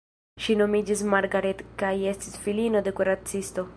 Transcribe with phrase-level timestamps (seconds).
[0.45, 3.67] Ŝi nomiĝis Margaret kaj estis filino de kuracisto.